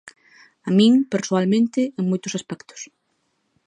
A 0.67 0.69
min, 0.77 0.93
persoalmente, 1.13 1.81
en 1.99 2.05
moitos 2.11 2.33
aspectos. 2.39 2.81